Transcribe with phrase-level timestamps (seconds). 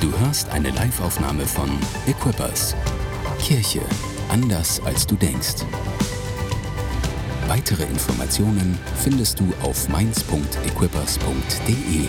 [0.00, 1.68] Du hörst eine Liveaufnahme von
[2.06, 2.76] Equippers.
[3.40, 3.80] Kirche
[4.28, 5.64] anders als du denkst.
[7.48, 12.08] Weitere Informationen findest du auf mainz.equippers.de.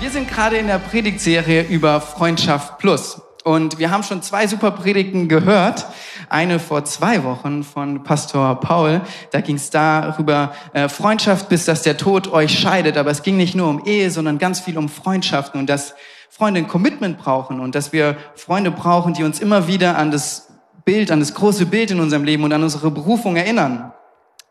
[0.00, 3.22] Wir sind gerade in der Predigtserie über Freundschaft Plus.
[3.44, 5.86] Und wir haben schon zwei super Predigten gehört.
[6.32, 9.02] Eine vor zwei Wochen von Pastor Paul.
[9.32, 12.96] Da ging es darüber, äh, Freundschaft, bis dass der Tod euch scheidet.
[12.96, 15.94] Aber es ging nicht nur um Ehe, sondern ganz viel um Freundschaften und dass
[16.30, 20.48] Freunde ein Commitment brauchen und dass wir Freunde brauchen, die uns immer wieder an das
[20.86, 23.92] Bild, an das große Bild in unserem Leben und an unsere Berufung erinnern.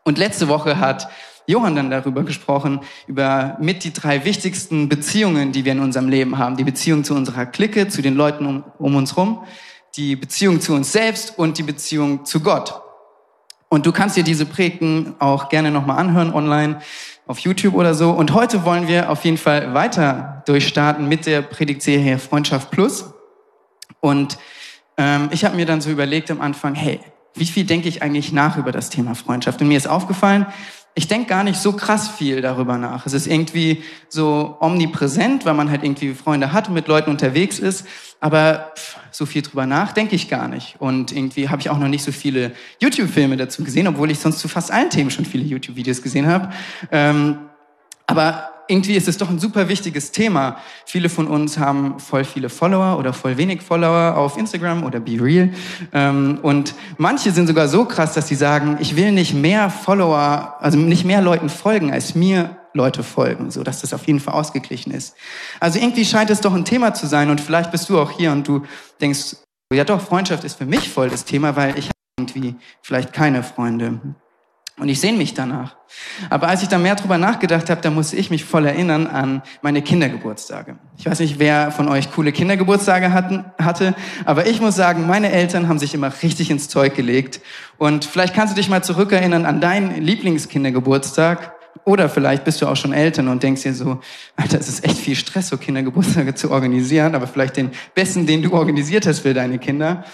[0.04, 1.08] Und letzte Woche hat
[1.48, 2.78] Johann dann darüber gesprochen,
[3.08, 6.56] über mit die drei wichtigsten Beziehungen, die wir in unserem Leben haben.
[6.56, 9.40] Die Beziehung zu unserer Clique, zu den Leuten um, um uns rum,
[9.96, 12.80] die Beziehung zu uns selbst und die Beziehung zu Gott.
[13.68, 16.80] Und du kannst dir diese Predigten auch gerne nochmal anhören online
[17.26, 18.10] auf YouTube oder so.
[18.10, 23.12] Und heute wollen wir auf jeden Fall weiter durchstarten mit der Predigtserie Freundschaft Plus.
[24.00, 24.38] Und
[24.96, 27.00] ähm, ich habe mir dann so überlegt am Anfang, hey,
[27.34, 29.60] wie viel denke ich eigentlich nach über das Thema Freundschaft?
[29.62, 30.46] Und mir ist aufgefallen,
[30.94, 33.06] ich denke gar nicht so krass viel darüber nach.
[33.06, 37.58] Es ist irgendwie so omnipräsent, weil man halt irgendwie Freunde hat und mit Leuten unterwegs
[37.58, 37.86] ist.
[38.20, 38.72] Aber
[39.10, 40.76] so viel drüber nach denke ich gar nicht.
[40.80, 44.38] Und irgendwie habe ich auch noch nicht so viele YouTube-Filme dazu gesehen, obwohl ich sonst
[44.38, 46.50] zu fast allen Themen schon viele YouTube-Videos gesehen habe.
[46.90, 47.38] Ähm,
[48.06, 50.56] aber irgendwie ist es doch ein super wichtiges Thema.
[50.86, 55.20] Viele von uns haben voll viele Follower oder voll wenig Follower auf Instagram oder Be
[55.20, 55.50] Real.
[55.92, 60.56] Ähm, und manche sind sogar so krass, dass sie sagen, ich will nicht mehr Follower,
[60.60, 64.34] also nicht mehr Leuten folgen, als mir Leute folgen, so dass das auf jeden Fall
[64.34, 65.14] ausgeglichen ist.
[65.60, 68.32] Also irgendwie scheint es doch ein Thema zu sein und vielleicht bist du auch hier
[68.32, 68.62] und du
[69.00, 69.36] denkst,
[69.72, 74.00] ja doch, Freundschaft ist für mich voll das Thema, weil ich irgendwie vielleicht keine Freunde.
[74.78, 75.76] Und ich sehne mich danach.
[76.30, 79.42] Aber als ich da mehr drüber nachgedacht habe, da musste ich mich voll erinnern an
[79.60, 80.76] meine Kindergeburtstage.
[80.96, 85.30] Ich weiß nicht, wer von euch coole Kindergeburtstage hatten, hatte, aber ich muss sagen, meine
[85.30, 87.40] Eltern haben sich immer richtig ins Zeug gelegt.
[87.76, 91.52] Und vielleicht kannst du dich mal zurückerinnern an deinen Lieblingskindergeburtstag.
[91.84, 94.00] Oder vielleicht bist du auch schon Eltern und denkst dir so,
[94.36, 98.42] Alter, es ist echt viel Stress, so Kindergeburtstage zu organisieren, aber vielleicht den besten, den
[98.42, 100.04] du organisiert hast für deine Kinder.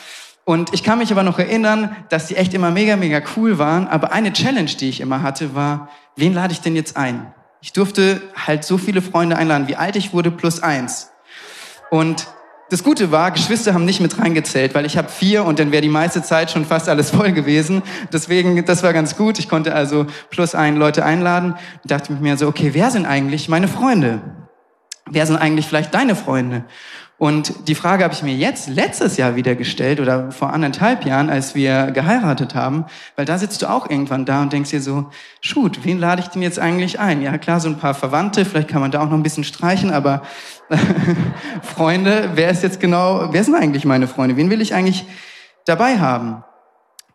[0.49, 3.87] Und ich kann mich aber noch erinnern, dass die echt immer mega, mega cool waren.
[3.87, 7.35] Aber eine Challenge, die ich immer hatte, war, wen lade ich denn jetzt ein?
[7.61, 11.11] Ich durfte halt so viele Freunde einladen, wie alt ich wurde, plus eins.
[11.91, 12.29] Und
[12.71, 15.83] das Gute war, Geschwister haben nicht mit reingezählt, weil ich habe vier und dann wäre
[15.83, 17.83] die meiste Zeit schon fast alles voll gewesen.
[18.11, 19.39] Deswegen, das war ganz gut.
[19.39, 23.51] Ich konnte also plus ein Leute einladen und dachte mir so, okay, wer sind eigentlich
[23.51, 24.23] meine Freunde?
[25.11, 26.65] Wer sind eigentlich vielleicht deine Freunde?
[27.19, 31.31] Und die Frage habe ich mir jetzt letztes Jahr wieder gestellt oder vor anderthalb Jahren,
[31.31, 32.85] als wir geheiratet haben,
[33.17, 36.29] weil da sitzt du auch irgendwann da und denkst dir so, shoot, wen lade ich
[36.29, 37.21] denn jetzt eigentlich ein?
[37.21, 39.91] Ja klar, so ein paar Verwandte, vielleicht kann man da auch noch ein bisschen streichen,
[39.91, 40.23] aber
[41.63, 44.37] Freunde, wer ist jetzt genau, wer sind eigentlich meine Freunde?
[44.37, 45.05] Wen will ich eigentlich
[45.65, 46.45] dabei haben?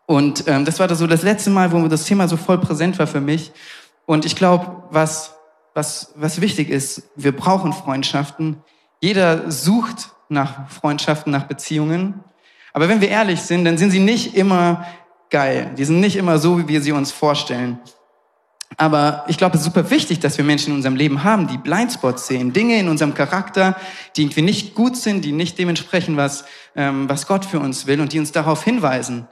[0.05, 2.99] Und ähm, das war da so das letzte Mal, wo das Thema so voll präsent
[2.99, 3.53] war für mich.
[4.05, 5.37] Und ich glaube, was,
[5.73, 8.57] was, was wichtig ist, wir brauchen Freundschaften,
[9.03, 12.23] jeder sucht nach Freundschaften, nach Beziehungen.
[12.71, 14.85] Aber wenn wir ehrlich sind, dann sind sie nicht immer
[15.29, 15.71] geil.
[15.77, 17.79] Die sind nicht immer so, wie wir sie uns vorstellen.
[18.77, 21.57] Aber ich glaube, es ist super wichtig, dass wir Menschen in unserem Leben haben, die
[21.57, 23.75] Blindspots sehen, Dinge in unserem Charakter,
[24.15, 27.99] die irgendwie nicht gut sind, die nicht dementsprechend, was, ähm, was Gott für uns will
[27.99, 29.27] und die uns darauf hinweisen.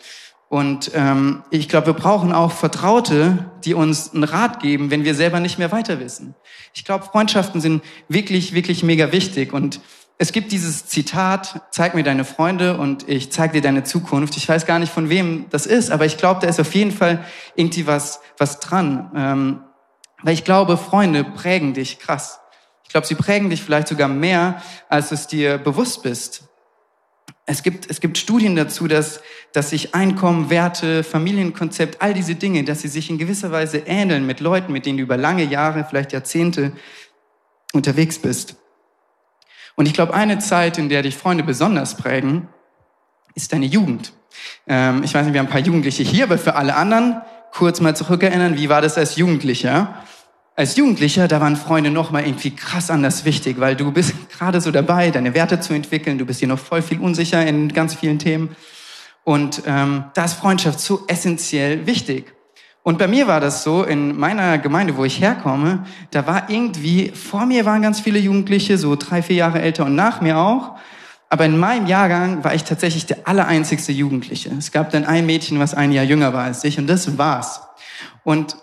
[0.51, 5.15] Und ähm, ich glaube, wir brauchen auch Vertraute, die uns einen Rat geben, wenn wir
[5.15, 6.35] selber nicht mehr weiter wissen.
[6.73, 9.53] Ich glaube, Freundschaften sind wirklich, wirklich mega wichtig.
[9.53, 9.79] Und
[10.17, 14.35] es gibt dieses Zitat, zeig mir deine Freunde und ich zeig dir deine Zukunft.
[14.35, 16.91] Ich weiß gar nicht, von wem das ist, aber ich glaube, da ist auf jeden
[16.91, 17.23] Fall
[17.55, 19.09] irgendwie was, was dran.
[19.15, 19.63] Ähm,
[20.21, 22.41] weil ich glaube, Freunde prägen dich krass.
[22.83, 26.49] Ich glaube, sie prägen dich vielleicht sogar mehr, als es dir bewusst bist.
[27.45, 29.21] Es gibt, es gibt Studien dazu, dass,
[29.53, 34.25] dass sich Einkommen, Werte, Familienkonzept, all diese Dinge, dass sie sich in gewisser Weise ähneln
[34.25, 36.71] mit Leuten, mit denen du über lange Jahre, vielleicht Jahrzehnte
[37.73, 38.55] unterwegs bist.
[39.75, 42.47] Und ich glaube, eine Zeit, in der dich Freunde besonders prägen,
[43.35, 44.13] ist deine Jugend.
[44.67, 47.21] Ähm, ich weiß nicht, wir haben ein paar Jugendliche hier, aber für alle anderen
[47.51, 50.03] kurz mal zurückerinnern, wie war das als Jugendlicher?
[50.55, 54.61] als Jugendlicher, da waren Freunde noch mal irgendwie krass anders wichtig, weil du bist gerade
[54.61, 56.17] so dabei, deine Werte zu entwickeln.
[56.17, 58.55] Du bist hier noch voll viel unsicher in ganz vielen Themen.
[59.23, 62.33] Und ähm, da ist Freundschaft so essentiell wichtig.
[62.83, 67.09] Und bei mir war das so, in meiner Gemeinde, wo ich herkomme, da war irgendwie,
[67.09, 70.77] vor mir waren ganz viele Jugendliche, so drei, vier Jahre älter und nach mir auch.
[71.29, 74.49] Aber in meinem Jahrgang war ich tatsächlich der allereinzigste Jugendliche.
[74.57, 77.61] Es gab dann ein Mädchen, was ein Jahr jünger war als ich und das war's.
[78.23, 78.57] Und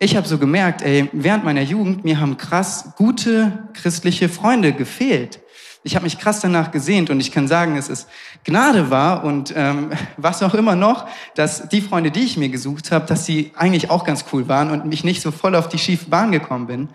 [0.00, 5.40] ich habe so gemerkt, ey, während meiner Jugend, mir haben krass gute christliche Freunde gefehlt.
[5.86, 8.08] Ich habe mich krass danach gesehnt und ich kann sagen, es ist
[8.42, 12.90] Gnade war und ähm, was auch immer noch, dass die Freunde, die ich mir gesucht
[12.90, 15.78] habe, dass sie eigentlich auch ganz cool waren und mich nicht so voll auf die
[15.78, 16.88] schiefe Bahn gekommen bin.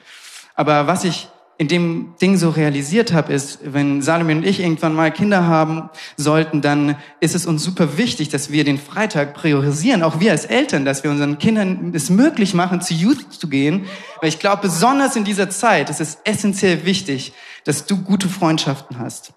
[0.56, 4.96] Aber was ich in dem Ding so realisiert habe, ist, wenn Salome und ich irgendwann
[4.96, 10.02] mal Kinder haben sollten, dann ist es uns super wichtig, dass wir den Freitag priorisieren,
[10.02, 13.88] auch wir als Eltern, dass wir unseren Kindern es möglich machen, zu Youth zu gehen.
[14.22, 17.34] Weil ich glaube, besonders in dieser Zeit ist es essentiell wichtig,
[17.66, 19.34] dass du gute Freundschaften hast.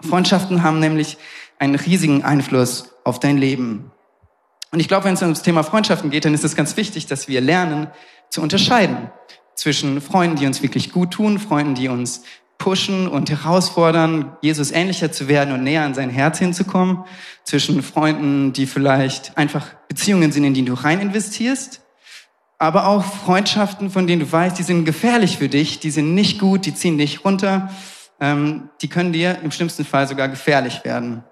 [0.00, 1.18] Freundschaften haben nämlich
[1.58, 3.90] einen riesigen Einfluss auf dein Leben.
[4.70, 7.06] Und ich glaube, wenn es um das Thema Freundschaften geht, dann ist es ganz wichtig,
[7.06, 7.88] dass wir lernen
[8.30, 9.10] zu unterscheiden
[9.54, 12.22] zwischen Freunden, die uns wirklich gut tun, Freunden, die uns
[12.58, 17.04] pushen und herausfordern, Jesus ähnlicher zu werden und näher an sein Herz hinzukommen,
[17.44, 21.80] zwischen Freunden, die vielleicht einfach Beziehungen sind, in die du rein investierst,
[22.58, 26.38] aber auch Freundschaften, von denen du weißt, die sind gefährlich für dich, die sind nicht
[26.38, 27.70] gut, die ziehen dich runter,
[28.20, 31.24] ähm, die können dir im schlimmsten Fall sogar gefährlich werden.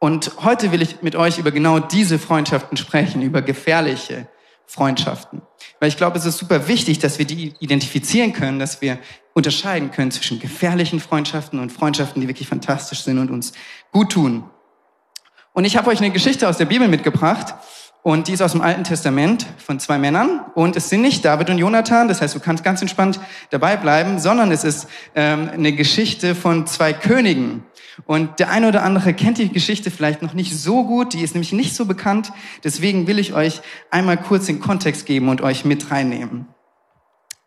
[0.00, 4.26] Und heute will ich mit euch über genau diese Freundschaften sprechen, über gefährliche
[4.70, 5.42] Freundschaften.
[5.80, 8.98] Weil ich glaube, es ist super wichtig, dass wir die identifizieren können, dass wir
[9.34, 13.52] unterscheiden können zwischen gefährlichen Freundschaften und Freundschaften, die wirklich fantastisch sind und uns
[13.90, 14.44] gut tun.
[15.52, 17.56] Und ich habe euch eine Geschichte aus der Bibel mitgebracht
[18.02, 21.50] und die ist aus dem Alten Testament von zwei Männern und es sind nicht David
[21.50, 23.18] und Jonathan, das heißt, du kannst ganz entspannt
[23.50, 27.64] dabei bleiben, sondern es ist ähm, eine Geschichte von zwei Königen.
[28.06, 31.34] Und der eine oder andere kennt die Geschichte vielleicht noch nicht so gut, die ist
[31.34, 32.32] nämlich nicht so bekannt.
[32.64, 33.60] Deswegen will ich euch
[33.90, 36.46] einmal kurz den Kontext geben und euch mit reinnehmen.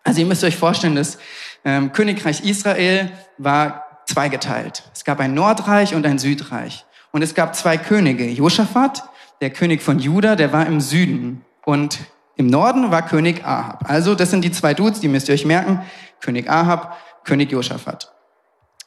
[0.04, 1.18] Also ihr müsst euch vorstellen, das
[1.66, 4.84] ähm, Königreich Israel war zweigeteilt.
[4.94, 6.86] Es gab ein Nordreich und ein Südreich.
[7.12, 8.28] Und es gab zwei Könige.
[8.28, 9.04] Josaphat,
[9.42, 11.46] der König von Juda, der war im Süden.
[11.64, 12.00] Und
[12.36, 13.90] im Norden war König Ahab.
[13.90, 15.82] Also das sind die zwei Dudes, die müsst ihr euch merken.
[16.20, 18.12] König Ahab, König Josaphat.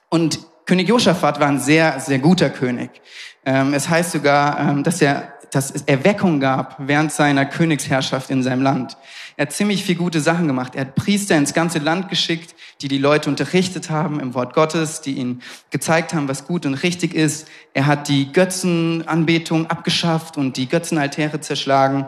[0.09, 2.91] Und König Josaphat war ein sehr, sehr guter König.
[3.45, 8.43] Ähm, es heißt sogar, ähm, dass er dass es Erweckung gab während seiner Königsherrschaft in
[8.43, 8.97] seinem Land.
[9.37, 10.75] Er hat ziemlich viel gute Sachen gemacht.
[10.75, 15.01] Er hat Priester ins ganze Land geschickt, die die Leute unterrichtet haben im Wort Gottes,
[15.01, 17.49] die ihnen gezeigt haben, was gut und richtig ist.
[17.75, 22.07] Er hat die Götzenanbetung abgeschafft und die Götzenaltäre zerschlagen.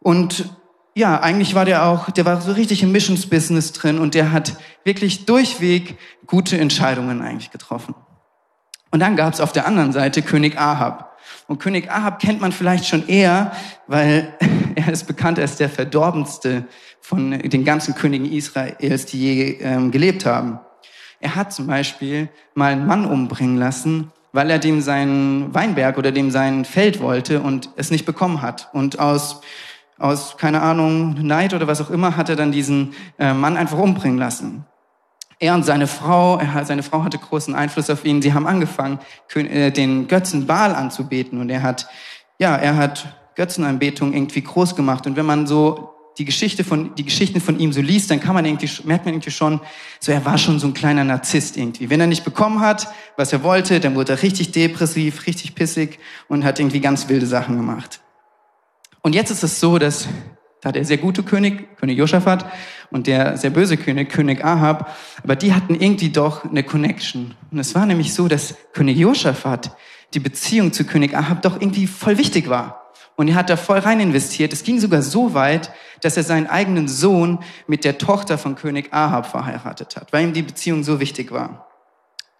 [0.00, 0.44] Und
[1.00, 4.56] ja, eigentlich war der auch, der war so richtig im Missionsbusiness drin und der hat
[4.84, 7.94] wirklich durchweg gute Entscheidungen eigentlich getroffen.
[8.90, 11.18] Und dann gab es auf der anderen Seite König Ahab.
[11.46, 13.52] Und König Ahab kennt man vielleicht schon eher,
[13.86, 14.34] weil
[14.74, 16.66] er ist bekannt als der verdorbenste
[17.00, 20.60] von den ganzen Königen Israels, die je ähm, gelebt haben.
[21.18, 26.12] Er hat zum Beispiel mal einen Mann umbringen lassen, weil er dem seinen Weinberg oder
[26.12, 28.68] dem sein Feld wollte und es nicht bekommen hat.
[28.72, 29.40] Und aus
[30.00, 33.78] aus, keine Ahnung, Neid oder was auch immer, hat er dann diesen äh, Mann einfach
[33.78, 34.64] umbringen lassen.
[35.38, 38.20] Er und seine Frau, er, seine Frau hatte großen Einfluss auf ihn.
[38.20, 38.98] Sie haben angefangen,
[39.34, 41.40] äh, den Götzen Baal anzubeten.
[41.40, 41.88] Und er hat,
[42.38, 45.06] ja, er hat Götzenanbetung irgendwie groß gemacht.
[45.06, 48.34] Und wenn man so die Geschichte von, die Geschichten von ihm so liest, dann kann
[48.34, 49.60] man irgendwie, merkt man irgendwie schon,
[49.98, 51.88] so er war schon so ein kleiner Narzisst irgendwie.
[51.88, 55.98] Wenn er nicht bekommen hat, was er wollte, dann wurde er richtig depressiv, richtig pissig
[56.28, 58.00] und hat irgendwie ganz wilde Sachen gemacht.
[59.02, 60.08] Und jetzt ist es so, dass
[60.60, 62.44] da der sehr gute König, König Josaphat,
[62.90, 67.34] und der sehr böse König, König Ahab, aber die hatten irgendwie doch eine Connection.
[67.50, 69.76] Und es war nämlich so, dass König Josaphat
[70.12, 72.92] die Beziehung zu König Ahab doch irgendwie voll wichtig war.
[73.16, 74.52] Und er hat da voll rein investiert.
[74.52, 75.70] Es ging sogar so weit,
[76.00, 80.32] dass er seinen eigenen Sohn mit der Tochter von König Ahab verheiratet hat, weil ihm
[80.32, 81.68] die Beziehung so wichtig war.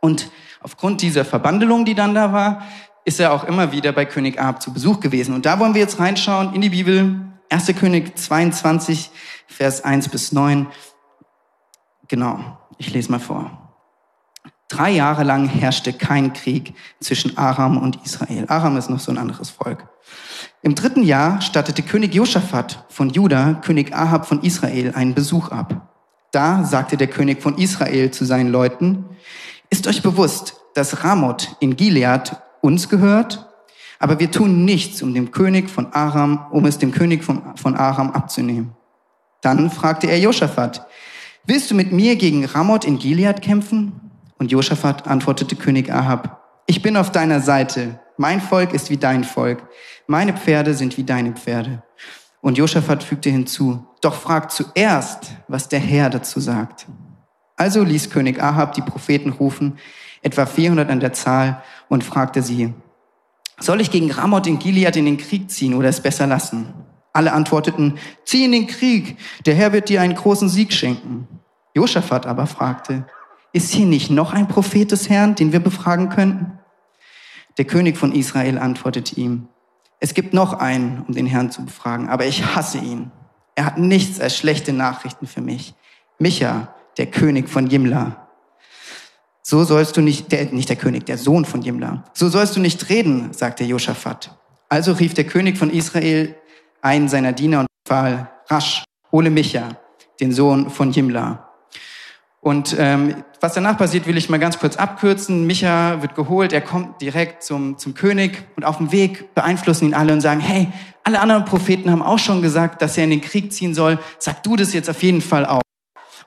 [0.00, 0.30] Und
[0.62, 2.62] aufgrund dieser Verbandelung, die dann da war,
[3.04, 5.34] ist er auch immer wieder bei König Ahab zu Besuch gewesen.
[5.34, 7.20] Und da wollen wir jetzt reinschauen in die Bibel.
[7.48, 7.66] 1.
[7.78, 9.10] König 22,
[9.46, 10.68] Vers 1 bis 9.
[12.08, 13.74] Genau, ich lese mal vor.
[14.68, 18.44] Drei Jahre lang herrschte kein Krieg zwischen Aram und Israel.
[18.48, 19.88] Aram ist noch so ein anderes Volk.
[20.62, 25.88] Im dritten Jahr stattete König Josaphat von Juda König Ahab von Israel einen Besuch ab.
[26.30, 29.04] Da sagte der König von Israel zu seinen Leuten,
[29.70, 33.46] ist euch bewusst, dass Ramoth in Gilead uns gehört,
[33.98, 37.76] aber wir tun nichts, um dem König von Aram, um es dem König von, von
[37.76, 38.72] Aram abzunehmen.
[39.42, 40.86] Dann fragte er Josaphat,
[41.44, 44.10] willst du mit mir gegen Ramoth in Gilead kämpfen?
[44.38, 48.00] Und Josaphat antwortete König Ahab, ich bin auf deiner Seite.
[48.16, 49.62] Mein Volk ist wie dein Volk.
[50.06, 51.82] Meine Pferde sind wie deine Pferde.
[52.40, 56.86] Und Josaphat fügte hinzu, doch frag zuerst, was der Herr dazu sagt.
[57.56, 59.78] Also ließ König Ahab die Propheten rufen,
[60.22, 62.72] etwa 400 an der Zahl, und fragte sie,
[63.58, 66.72] soll ich gegen Ramoth in Gilead in den Krieg ziehen oder es besser lassen?
[67.12, 71.28] Alle antworteten, zieh in den Krieg, der Herr wird dir einen großen Sieg schenken.
[71.74, 73.04] Josaphat aber fragte,
[73.52, 76.58] ist hier nicht noch ein Prophet des Herrn, den wir befragen könnten?
[77.58, 79.48] Der König von Israel antwortete ihm,
[79.98, 83.10] es gibt noch einen, um den Herrn zu befragen, aber ich hasse ihn.
[83.56, 85.74] Er hat nichts als schlechte Nachrichten für mich.
[86.18, 88.19] Micha, der König von Jimla.
[89.50, 92.04] So sollst du nicht, der, nicht der König, der Sohn von Jimla.
[92.12, 94.38] So sollst du nicht reden, sagte Josaphat.
[94.68, 96.36] Also rief der König von Israel
[96.82, 99.70] einen seiner Diener und befahl, rasch, hole Micha,
[100.20, 101.50] den Sohn von Jimla.
[102.40, 105.48] Und ähm, was danach passiert, will ich mal ganz kurz abkürzen.
[105.48, 109.94] Micha wird geholt, er kommt direkt zum, zum König und auf dem Weg beeinflussen ihn
[109.94, 110.68] alle und sagen, hey,
[111.02, 113.98] alle anderen Propheten haben auch schon gesagt, dass er in den Krieg ziehen soll.
[114.20, 115.62] Sag du das jetzt auf jeden Fall auch.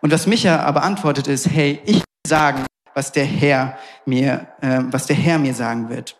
[0.01, 4.81] Und was Micha aber antwortet ist, hey, ich will sagen, was der Herr mir, äh,
[4.85, 6.17] was der Herr mir sagen wird.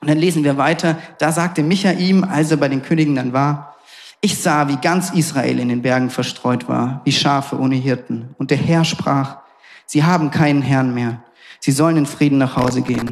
[0.00, 0.98] Und dann lesen wir weiter.
[1.18, 3.76] Da sagte Micha ihm, als er bei den Königen dann war,
[4.20, 8.34] ich sah, wie ganz Israel in den Bergen verstreut war, wie Schafe ohne Hirten.
[8.38, 9.38] Und der Herr sprach,
[9.84, 11.22] sie haben keinen Herrn mehr.
[11.60, 13.10] Sie sollen in Frieden nach Hause gehen.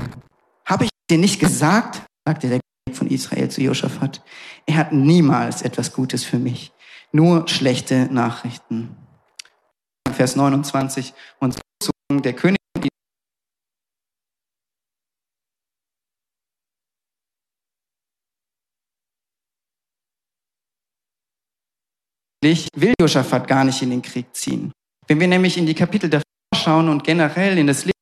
[0.64, 4.22] Habe ich dir nicht gesagt, sagte der König von Israel zu Josaphat,
[4.66, 6.72] er hat niemals etwas Gutes für mich,
[7.12, 8.96] nur schlechte Nachrichten.
[10.12, 11.58] Vers 29 und
[12.10, 12.58] der König
[22.76, 24.72] will Josaphat gar nicht in den Krieg ziehen.
[25.06, 26.24] Wenn wir nämlich in die Kapitel davor
[26.54, 27.94] schauen und generell in das Leben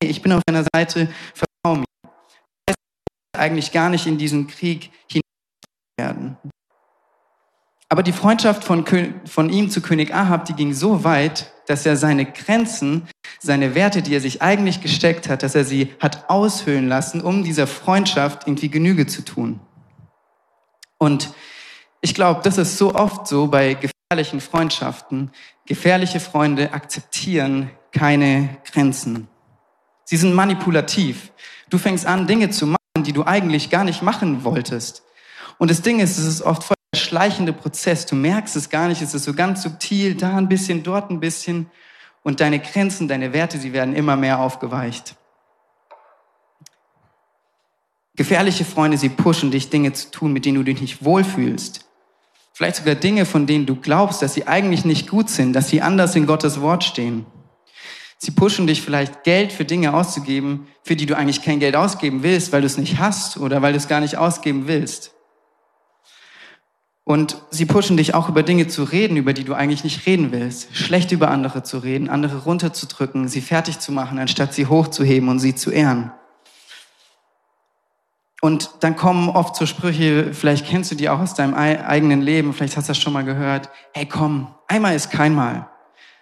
[0.00, 1.84] ich bin auf deiner Seite, vertraue mir.
[2.66, 5.22] Das heißt eigentlich gar nicht in diesen Krieg hinein
[5.98, 6.33] werden.
[7.94, 8.84] Aber die Freundschaft von,
[9.24, 13.06] von ihm zu König Ahab, die ging so weit, dass er seine Grenzen,
[13.38, 17.44] seine Werte, die er sich eigentlich gesteckt hat, dass er sie hat aushöhlen lassen, um
[17.44, 19.60] dieser Freundschaft irgendwie Genüge zu tun.
[20.98, 21.32] Und
[22.00, 25.30] ich glaube, das ist so oft so bei gefährlichen Freundschaften.
[25.64, 29.28] Gefährliche Freunde akzeptieren keine Grenzen.
[30.04, 31.30] Sie sind manipulativ.
[31.70, 35.04] Du fängst an, Dinge zu machen, die du eigentlich gar nicht machen wolltest.
[35.58, 36.74] Und das Ding ist, es ist oft voll
[37.14, 38.06] schleichende Prozess.
[38.06, 39.00] Du merkst es gar nicht.
[39.00, 41.70] Es ist so ganz subtil, da ein bisschen, dort ein bisschen.
[42.24, 45.14] Und deine Grenzen, deine Werte, sie werden immer mehr aufgeweicht.
[48.16, 51.86] Gefährliche Freunde, sie pushen dich, Dinge zu tun, mit denen du dich nicht wohlfühlst.
[52.52, 55.82] Vielleicht sogar Dinge, von denen du glaubst, dass sie eigentlich nicht gut sind, dass sie
[55.82, 57.26] anders in Gottes Wort stehen.
[58.18, 62.24] Sie pushen dich vielleicht Geld für Dinge auszugeben, für die du eigentlich kein Geld ausgeben
[62.24, 65.13] willst, weil du es nicht hast oder weil du es gar nicht ausgeben willst.
[67.04, 70.32] Und sie pushen dich auch über Dinge zu reden, über die du eigentlich nicht reden
[70.32, 70.74] willst.
[70.74, 75.38] Schlecht über andere zu reden, andere runterzudrücken, sie fertig zu machen, anstatt sie hochzuheben und
[75.38, 76.12] sie zu ehren.
[78.40, 82.52] Und dann kommen oft so Sprüche, vielleicht kennst du die auch aus deinem eigenen Leben,
[82.54, 83.68] vielleicht hast du das schon mal gehört.
[83.92, 85.68] Hey, komm, einmal ist kein Mal.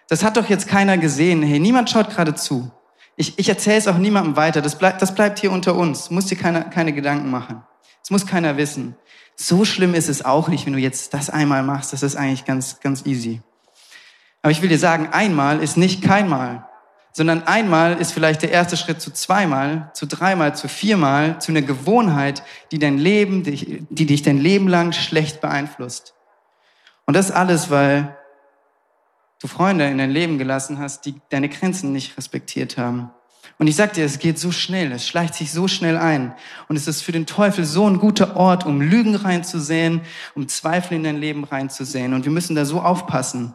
[0.08, 1.42] Das hat doch jetzt keiner gesehen.
[1.42, 2.70] Hey, niemand schaut gerade zu.
[3.16, 4.60] Ich, ich erzähle es auch niemandem weiter.
[4.60, 6.08] Das bleibt, das bleibt hier unter uns.
[6.08, 7.62] Du musst dir keine, keine Gedanken machen.
[8.02, 8.96] Das muss keiner wissen
[9.36, 11.92] so schlimm ist es auch nicht, wenn du jetzt das einmal machst.
[11.92, 13.40] Das ist eigentlich ganz, ganz easy.
[14.42, 16.66] Aber ich will dir sagen, einmal ist nicht keinmal,
[17.12, 21.62] sondern einmal ist vielleicht der erste Schritt zu zweimal, zu dreimal, zu viermal, zu einer
[21.62, 26.14] Gewohnheit, die dein Leben, die, die dich dein Leben lang schlecht beeinflusst.
[27.04, 28.16] Und das alles, weil
[29.40, 33.10] du Freunde in dein Leben gelassen hast, die deine Grenzen nicht respektiert haben.
[33.58, 36.34] Und ich sag dir, es geht so schnell, es schleicht sich so schnell ein.
[36.68, 40.02] Und es ist für den Teufel so ein guter Ort, um Lügen reinzusehen,
[40.34, 42.14] um Zweifel in dein Leben reinzusehen.
[42.14, 43.54] Und wir müssen da so aufpassen.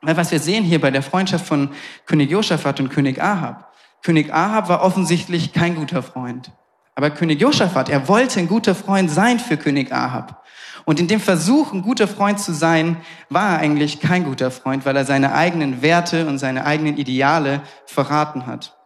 [0.00, 1.70] Weil was wir sehen hier bei der Freundschaft von
[2.06, 3.72] König Josaphat und König Ahab.
[4.02, 6.52] König Ahab war offensichtlich kein guter Freund.
[6.94, 10.44] Aber König Josaphat, er wollte ein guter Freund sein für König Ahab.
[10.84, 12.96] Und in dem Versuch, ein guter Freund zu sein,
[13.28, 17.60] war er eigentlich kein guter Freund, weil er seine eigenen Werte und seine eigenen Ideale
[17.86, 18.77] verraten hat.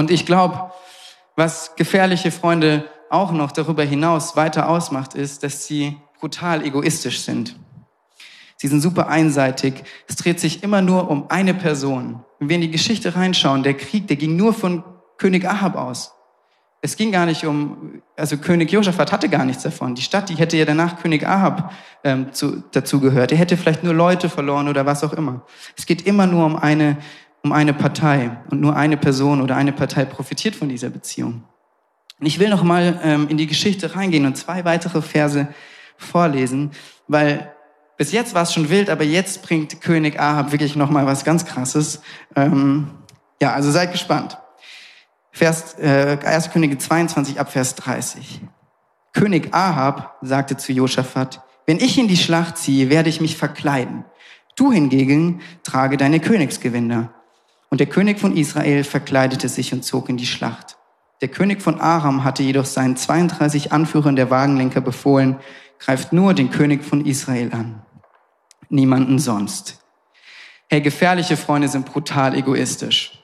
[0.00, 0.72] Und ich glaube,
[1.36, 7.54] was gefährliche Freunde auch noch darüber hinaus weiter ausmacht, ist, dass sie brutal egoistisch sind.
[8.56, 9.74] Sie sind super einseitig.
[10.08, 12.24] Es dreht sich immer nur um eine Person.
[12.38, 14.84] Wenn wir in die Geschichte reinschauen, der Krieg, der ging nur von
[15.18, 16.14] König Ahab aus.
[16.80, 19.94] Es ging gar nicht um, also König Josaphat hatte gar nichts davon.
[19.94, 23.32] Die Stadt, die hätte ja danach König Ahab ähm, zu, dazu gehört.
[23.32, 25.42] Er hätte vielleicht nur Leute verloren oder was auch immer.
[25.76, 26.96] Es geht immer nur um eine
[27.42, 31.44] um eine Partei und nur eine Person oder eine Partei profitiert von dieser Beziehung.
[32.18, 35.48] Und ich will noch mal ähm, in die Geschichte reingehen und zwei weitere Verse
[35.96, 36.72] vorlesen,
[37.08, 37.52] weil
[37.96, 41.24] bis jetzt war es schon wild, aber jetzt bringt König Ahab wirklich noch mal was
[41.24, 42.00] ganz Krasses.
[42.34, 42.90] Ähm,
[43.42, 44.38] ja, also seid gespannt.
[45.32, 46.50] Vers, äh, 1.
[46.50, 48.40] Könige 22 ab Vers 30.
[49.12, 54.04] König Ahab sagte zu Josaphat, wenn ich in die Schlacht ziehe, werde ich mich verkleiden.
[54.56, 57.12] Du hingegen trage deine Königsgewänder.
[57.70, 60.76] Und der König von Israel verkleidete sich und zog in die Schlacht.
[61.20, 65.36] Der König von Aram hatte jedoch seinen 32 Anführern der Wagenlenker befohlen,
[65.78, 67.82] greift nur den König von Israel an.
[68.68, 69.80] Niemanden sonst.
[70.68, 73.18] Hey, gefährliche Freunde sind brutal egoistisch.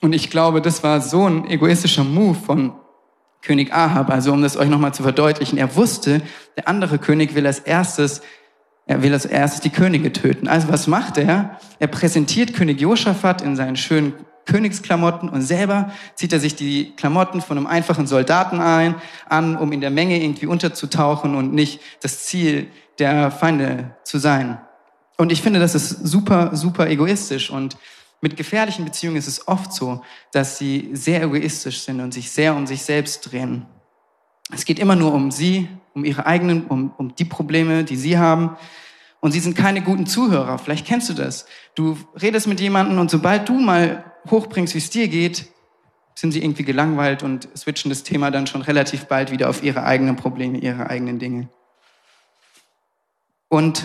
[0.00, 2.72] Und ich glaube, das war so ein egoistischer Move von
[3.42, 4.10] König Ahab.
[4.10, 6.22] Also um das euch nochmal zu verdeutlichen, er wusste,
[6.56, 8.22] der andere König will als erstes,
[8.88, 10.48] er will als erstes die Könige töten.
[10.48, 11.58] Also was macht er?
[11.78, 14.14] Er präsentiert König Josaphat in seinen schönen
[14.46, 18.94] Königsklamotten und selber zieht er sich die Klamotten von einem einfachen Soldaten ein,
[19.28, 22.68] an, um in der Menge irgendwie unterzutauchen und nicht das Ziel
[22.98, 24.58] der Feinde zu sein.
[25.18, 27.76] Und ich finde, das ist super, super egoistisch und
[28.22, 30.02] mit gefährlichen Beziehungen ist es oft so,
[30.32, 33.66] dass sie sehr egoistisch sind und sich sehr um sich selbst drehen.
[34.50, 35.68] Es geht immer nur um sie,
[35.98, 38.56] um ihre eigenen, um, um die Probleme, die sie haben.
[39.20, 40.58] Und sie sind keine guten Zuhörer.
[40.58, 41.46] Vielleicht kennst du das.
[41.74, 45.46] Du redest mit jemandem und sobald du mal hochbringst, wie es dir geht,
[46.14, 49.84] sind sie irgendwie gelangweilt und switchen das Thema dann schon relativ bald wieder auf ihre
[49.84, 51.48] eigenen Probleme, ihre eigenen Dinge.
[53.48, 53.84] Und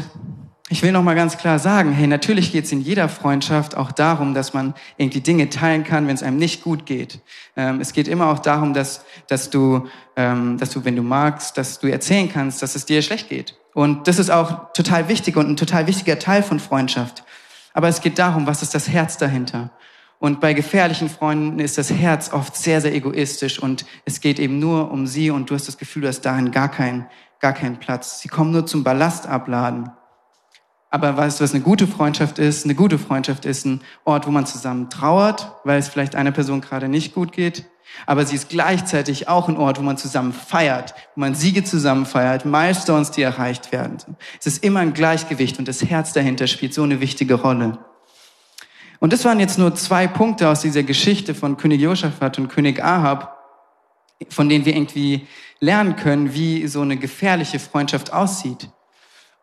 [0.70, 3.92] ich will noch mal ganz klar sagen, hey, natürlich geht es in jeder Freundschaft auch
[3.92, 7.20] darum, dass man irgendwie Dinge teilen kann, wenn es einem nicht gut geht.
[7.58, 11.58] Ähm, es geht immer auch darum, dass, dass, du, ähm, dass du, wenn du magst,
[11.58, 13.56] dass du erzählen kannst, dass es dir schlecht geht.
[13.74, 17.26] Und das ist auch total wichtig und ein total wichtiger Teil von Freundschaft.
[17.74, 19.72] Aber es geht darum, was ist das Herz dahinter?
[20.20, 24.60] Und bei gefährlichen Freunden ist das Herz oft sehr, sehr egoistisch und es geht eben
[24.60, 27.08] nur um sie und du hast das Gefühl, du hast dahin gar keinen,
[27.42, 28.22] gar keinen Platz.
[28.22, 29.92] Sie kommen nur zum Ballast abladen.
[30.94, 32.66] Aber weißt du, was eine gute Freundschaft ist?
[32.66, 36.62] Eine gute Freundschaft ist ein Ort, wo man zusammen trauert, weil es vielleicht einer Person
[36.62, 37.66] gerade nicht gut geht.
[38.06, 42.06] Aber sie ist gleichzeitig auch ein Ort, wo man zusammen feiert, wo man Siege zusammen
[42.06, 43.98] feiert, Milestones, die erreicht werden.
[44.40, 47.80] Es ist immer ein Gleichgewicht und das Herz dahinter spielt so eine wichtige Rolle.
[49.00, 52.84] Und das waren jetzt nur zwei Punkte aus dieser Geschichte von König Josaphat und König
[52.84, 53.36] Ahab,
[54.30, 55.28] von denen wir irgendwie
[55.60, 58.70] lernen können, wie so eine gefährliche Freundschaft aussieht.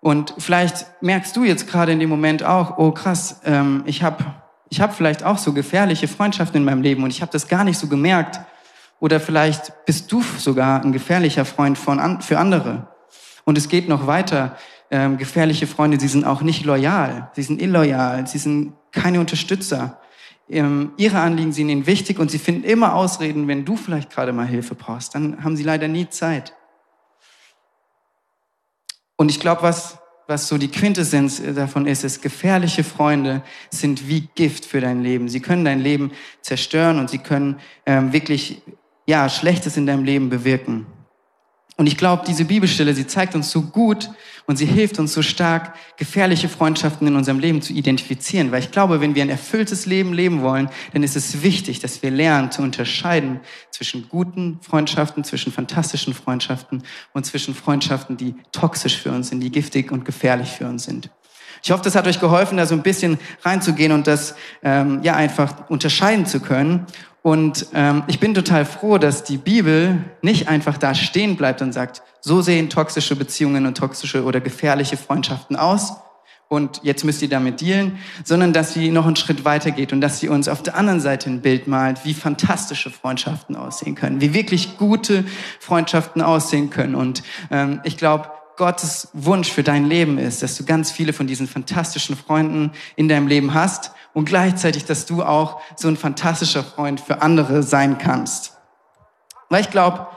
[0.01, 4.25] Und vielleicht merkst du jetzt gerade in dem Moment auch, oh krass, ähm, ich habe
[4.71, 7.65] ich hab vielleicht auch so gefährliche Freundschaften in meinem Leben und ich habe das gar
[7.65, 8.41] nicht so gemerkt.
[9.01, 12.87] Oder vielleicht bist du sogar ein gefährlicher Freund von an, für andere.
[13.45, 14.57] Und es geht noch weiter.
[14.93, 20.01] Ähm, gefährliche Freunde, sie sind auch nicht loyal, sie sind illoyal, sie sind keine Unterstützer.
[20.49, 24.33] Ähm, ihre Anliegen sind ihnen wichtig und sie finden immer Ausreden, wenn du vielleicht gerade
[24.33, 25.15] mal Hilfe brauchst.
[25.15, 26.55] Dann haben sie leider nie Zeit.
[29.21, 34.31] Und ich glaube, was, was so die Quintessenz davon ist, ist, gefährliche Freunde sind wie
[34.35, 35.29] Gift für dein Leben.
[35.29, 38.63] Sie können dein Leben zerstören und sie können ähm, wirklich,
[39.07, 40.87] ja, Schlechtes in deinem Leben bewirken.
[41.81, 44.11] Und ich glaube, diese Bibelstelle, sie zeigt uns so gut
[44.45, 48.53] und sie hilft uns so stark, gefährliche Freundschaften in unserem Leben zu identifizieren.
[48.53, 52.03] Weil ich glaube, wenn wir ein erfülltes Leben leben wollen, dann ist es wichtig, dass
[52.03, 53.41] wir lernen zu unterscheiden
[53.71, 56.83] zwischen guten Freundschaften, zwischen fantastischen Freundschaften
[57.15, 61.09] und zwischen Freundschaften, die toxisch für uns sind, die giftig und gefährlich für uns sind.
[61.63, 65.15] Ich hoffe, das hat euch geholfen, da so ein bisschen reinzugehen und das ähm, ja
[65.15, 66.87] einfach unterscheiden zu können.
[67.23, 71.73] Und ähm, ich bin total froh, dass die Bibel nicht einfach da stehen bleibt und
[71.73, 75.95] sagt, so sehen toxische Beziehungen und toxische oder gefährliche Freundschaften aus
[76.51, 80.01] und jetzt müsst ihr damit dealen, sondern dass sie noch einen Schritt weiter geht und
[80.01, 84.21] dass sie uns auf der anderen Seite ein Bild malt, wie fantastische Freundschaften aussehen können,
[84.21, 85.25] wie wirklich gute
[85.61, 86.97] Freundschaften aussehen können.
[86.97, 91.27] Und ähm, ich glaube, Gottes Wunsch für dein Leben ist, dass du ganz viele von
[91.27, 96.63] diesen fantastischen Freunden in deinem Leben hast und gleichzeitig, dass du auch so ein fantastischer
[96.63, 98.59] Freund für andere sein kannst.
[99.49, 100.09] Weil ich glaube,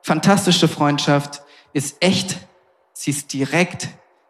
[0.00, 2.38] fantastische Freundschaft ist echt,
[2.92, 3.88] sie ist direkt,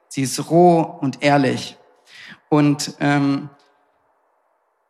[0.08, 1.76] sie ist roh und ehrlich.
[2.48, 3.50] Und ähm,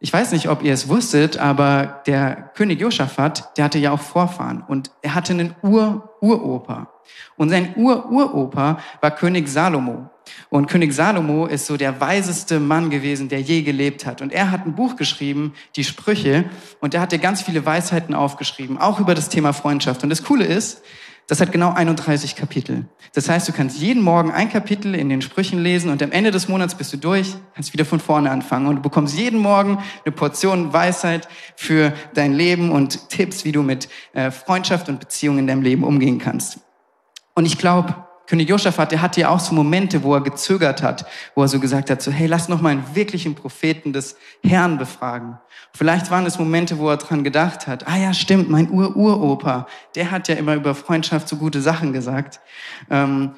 [0.00, 4.00] ich weiß nicht, ob ihr es wusstet, aber der König Josaphat, der hatte ja auch
[4.00, 6.92] Vorfahren und er hatte einen Ur-Uropa.
[7.36, 10.08] Und sein Ur-Uropa war König Salomo.
[10.50, 14.22] Und König Salomo ist so der weiseste Mann gewesen, der je gelebt hat.
[14.22, 16.44] Und er hat ein Buch geschrieben, die Sprüche,
[16.80, 20.04] und er hat dir ganz viele Weisheiten aufgeschrieben, auch über das Thema Freundschaft.
[20.04, 20.82] Und das Coole ist,
[21.28, 22.86] Das hat genau 31 Kapitel.
[23.12, 26.30] Das heißt, du kannst jeden Morgen ein Kapitel in den Sprüchen lesen und am Ende
[26.30, 29.78] des Monats bist du durch, kannst wieder von vorne anfangen und du bekommst jeden Morgen
[30.06, 35.40] eine Portion Weisheit für dein Leben und Tipps, wie du mit äh, Freundschaft und Beziehungen
[35.40, 36.60] in deinem Leben umgehen kannst.
[37.34, 41.06] Und ich glaube, König Josaphat, der hatte ja auch so Momente, wo er gezögert hat,
[41.34, 44.76] wo er so gesagt hat, so, hey, lass noch mal einen wirklichen Propheten des Herrn
[44.76, 45.38] befragen.
[45.72, 50.10] Vielleicht waren es Momente, wo er dran gedacht hat, ah ja, stimmt, mein Ur-Uropa, der
[50.10, 52.40] hat ja immer über Freundschaft so gute Sachen gesagt.
[52.90, 53.32] Ähm,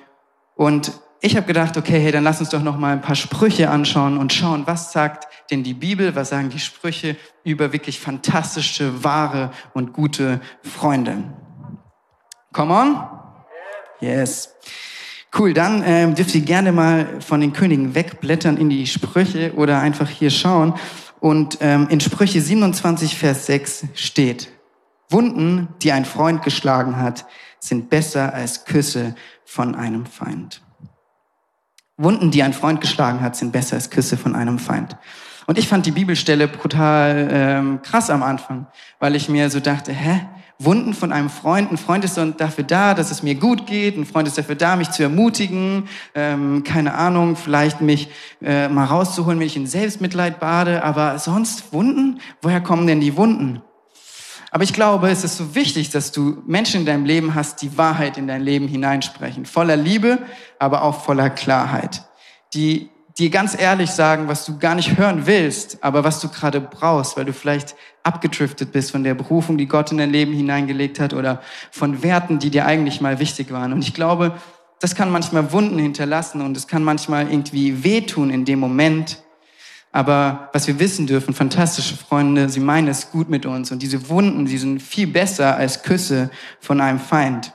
[0.57, 3.71] und ich habe gedacht, okay, hey, dann lass uns doch noch mal ein paar Sprüche
[3.71, 9.05] anschauen und schauen, was sagt denn die Bibel, was sagen die Sprüche über wirklich fantastische,
[9.05, 11.23] wahre und gute Freunde.
[12.53, 13.20] Come on.
[14.01, 14.55] Yes.
[15.37, 19.81] Cool, dann ähm, dürft ihr gerne mal von den Königen wegblättern in die Sprüche oder
[19.81, 20.75] einfach hier schauen.
[21.21, 24.49] Und ähm, in Sprüche 27, Vers 6 steht,
[25.09, 27.27] Wunden, die ein Freund geschlagen hat,
[27.61, 30.63] sind besser als Küsse von einem Feind.
[31.97, 34.97] Wunden, die ein Freund geschlagen hat, sind besser als Küsse von einem Feind.
[35.47, 38.67] Und ich fand die Bibelstelle brutal ähm, krass am Anfang,
[38.99, 40.27] weil ich mir so dachte, hä,
[40.63, 41.73] Wunden von einem Freund.
[41.73, 43.97] Ein Freund ist dafür da, dass es mir gut geht.
[43.97, 45.89] Ein Freund ist dafür da, mich zu ermutigen.
[46.15, 48.09] Ähm, keine Ahnung, vielleicht mich
[48.43, 50.85] äh, mal rauszuholen, wenn ich in Selbstmitleid bade.
[50.85, 52.21] Aber sonst Wunden?
[52.43, 53.63] Woher kommen denn die Wunden?
[54.51, 57.79] Aber ich glaube, es ist so wichtig, dass du Menschen in deinem Leben hast, die
[57.79, 59.47] Wahrheit in dein Leben hineinsprechen.
[59.47, 60.19] Voller Liebe,
[60.59, 62.03] aber auch voller Klarheit.
[62.53, 66.61] Die dir ganz ehrlich sagen, was du gar nicht hören willst, aber was du gerade
[66.61, 71.01] brauchst, weil du vielleicht abgedriftet bist von der Berufung, die Gott in dein Leben hineingelegt
[71.01, 73.73] hat oder von Werten, die dir eigentlich mal wichtig waren.
[73.73, 74.35] Und ich glaube,
[74.81, 79.23] das kann manchmal Wunden hinterlassen und es kann manchmal irgendwie wehtun in dem Moment.
[79.93, 84.09] Aber was wir wissen dürfen, fantastische Freunde, sie meinen es gut mit uns und diese
[84.09, 87.53] Wunden, die sind viel besser als Küsse von einem Feind.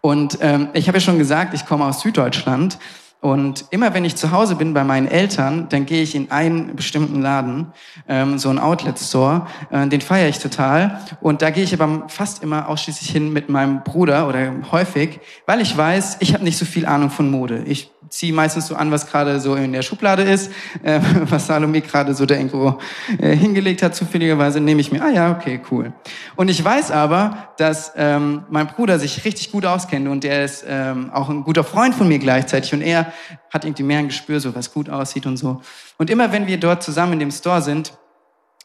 [0.00, 2.78] Und ähm, ich habe ja schon gesagt, ich komme aus Süddeutschland
[3.22, 6.74] und immer wenn ich zu Hause bin bei meinen Eltern, dann gehe ich in einen
[6.74, 7.68] bestimmten Laden,
[8.08, 10.98] ähm, so ein Outlet-Store, äh, den feiere ich total.
[11.20, 15.60] Und da gehe ich aber fast immer ausschließlich hin mit meinem Bruder oder häufig, weil
[15.60, 17.62] ich weiß, ich habe nicht so viel Ahnung von Mode.
[17.64, 20.50] Ich ziehe meistens so an, was gerade so in der Schublade ist,
[20.82, 22.78] äh, was Salome gerade so da irgendwo
[23.18, 25.92] äh, hingelegt hat, zufälligerweise nehme ich mir, ah ja, okay, cool.
[26.36, 30.64] Und ich weiß aber, dass ähm, mein Bruder sich richtig gut auskennt und der ist
[30.66, 33.12] ähm, auch ein guter Freund von mir gleichzeitig und er
[33.50, 35.60] hat irgendwie mehr ein Gespür, so was gut aussieht und so.
[35.98, 37.92] Und immer wenn wir dort zusammen in dem Store sind,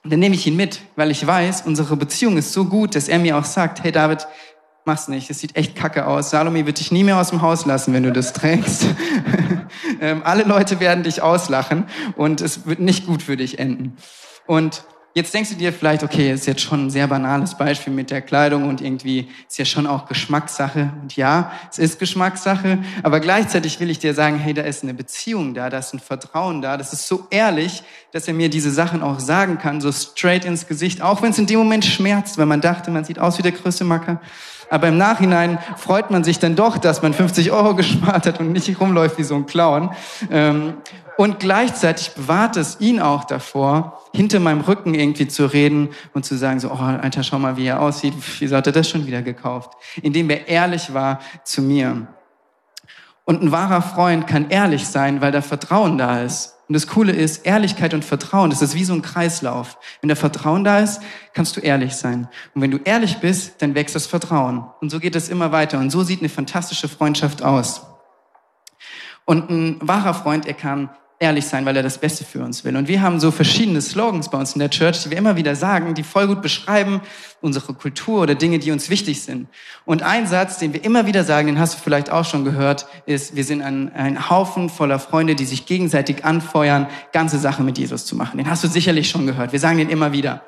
[0.03, 3.19] dann nehme ich ihn mit, weil ich weiß, unsere Beziehung ist so gut, dass er
[3.19, 4.27] mir auch sagt, hey David,
[4.85, 6.29] mach's nicht, es sieht echt kacke aus.
[6.29, 8.85] Salome wird dich nie mehr aus dem Haus lassen, wenn du das trägst.
[10.01, 13.97] ähm, alle Leute werden dich auslachen und es wird nicht gut für dich enden.
[14.45, 14.83] Und
[15.17, 18.21] Jetzt denkst du dir vielleicht, okay, ist jetzt schon ein sehr banales Beispiel mit der
[18.21, 20.91] Kleidung und irgendwie ist ja schon auch Geschmackssache.
[21.01, 24.93] Und ja, es ist Geschmackssache, aber gleichzeitig will ich dir sagen, hey, da ist eine
[24.93, 28.69] Beziehung da, da ist ein Vertrauen da, das ist so ehrlich, dass er mir diese
[28.69, 32.37] Sachen auch sagen kann, so straight ins Gesicht, auch wenn es in dem Moment schmerzt,
[32.37, 34.21] weil man dachte, man sieht aus wie der größte Macker.
[34.69, 38.51] Aber im Nachhinein freut man sich dann doch, dass man 50 Euro gespart hat und
[38.51, 39.91] nicht rumläuft wie so ein Clown.
[40.31, 40.75] Ähm,
[41.17, 46.35] und gleichzeitig bewahrt es ihn auch davor, hinter meinem Rücken irgendwie zu reden und zu
[46.37, 48.13] sagen, so, oh, Alter, schau mal, wie er aussieht.
[48.39, 49.71] Wieso hat er das schon wieder gekauft?
[50.01, 52.07] Indem er ehrlich war zu mir.
[53.27, 56.55] Und ein wahrer Freund kann ehrlich sein, weil da Vertrauen da ist.
[56.69, 59.77] Und das Coole ist, Ehrlichkeit und Vertrauen, das ist wie so ein Kreislauf.
[59.99, 61.01] Wenn da Vertrauen da ist,
[61.33, 62.29] kannst du ehrlich sein.
[62.55, 64.65] Und wenn du ehrlich bist, dann wächst das Vertrauen.
[64.79, 65.77] Und so geht es immer weiter.
[65.77, 67.85] Und so sieht eine fantastische Freundschaft aus.
[69.25, 72.75] Und ein wahrer Freund, er kann ehrlich sein, weil er das Beste für uns will.
[72.77, 75.55] Und wir haben so verschiedene Slogans bei uns in der Church, die wir immer wieder
[75.55, 77.01] sagen, die voll gut beschreiben
[77.41, 79.47] unsere Kultur oder Dinge, die uns wichtig sind.
[79.85, 82.87] Und ein Satz, den wir immer wieder sagen, den hast du vielleicht auch schon gehört,
[83.05, 87.77] ist, wir sind ein, ein Haufen voller Freunde, die sich gegenseitig anfeuern, ganze Sache mit
[87.77, 88.37] Jesus zu machen.
[88.37, 89.51] Den hast du sicherlich schon gehört.
[89.51, 90.41] Wir sagen den immer wieder.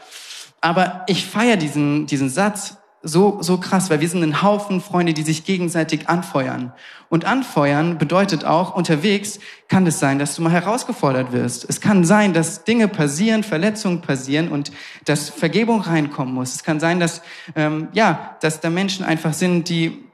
[0.62, 5.14] Aber ich feiere diesen, diesen Satz, so, so krass, weil wir sind ein Haufen Freunde,
[5.14, 6.74] die sich gegenseitig anfeuern.
[7.08, 11.68] Und anfeuern bedeutet auch, unterwegs kann es sein, dass du mal herausgefordert wirst.
[11.70, 14.72] Es kann sein, dass Dinge passieren, Verletzungen passieren und
[15.06, 16.56] dass Vergebung reinkommen muss.
[16.56, 17.22] Es kann sein, dass,
[17.56, 20.09] ähm, ja, dass da Menschen einfach sind, die,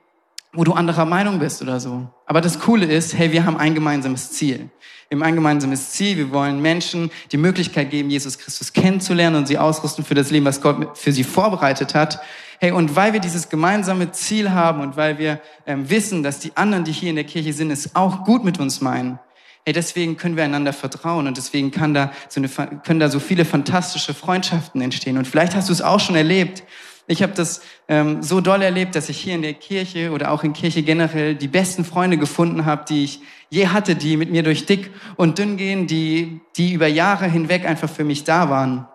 [0.55, 2.07] wo du anderer Meinung bist oder so.
[2.25, 4.69] Aber das Coole ist, hey, wir haben ein gemeinsames Ziel.
[5.09, 6.17] Wir haben ein gemeinsames Ziel.
[6.17, 10.45] Wir wollen Menschen die Möglichkeit geben, Jesus Christus kennenzulernen und sie ausrüsten für das Leben,
[10.45, 12.19] was Gott für sie vorbereitet hat.
[12.59, 16.55] Hey, und weil wir dieses gemeinsame Ziel haben und weil wir ähm, wissen, dass die
[16.55, 19.19] anderen, die hier in der Kirche sind, es auch gut mit uns meinen,
[19.65, 22.47] hey, deswegen können wir einander vertrauen und deswegen kann da so eine,
[22.83, 25.17] können da so viele fantastische Freundschaften entstehen.
[25.17, 26.63] Und vielleicht hast du es auch schon erlebt,
[27.07, 30.43] Ich habe das ähm, so doll erlebt, dass ich hier in der Kirche oder auch
[30.43, 34.41] in Kirche generell die besten Freunde gefunden habe, die ich je hatte, die mit mir
[34.41, 38.87] durch dick und dünn gehen, die, die über Jahre hinweg einfach für mich da waren.